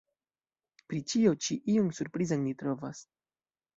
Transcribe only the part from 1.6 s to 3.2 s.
ion surprizan ni trovas.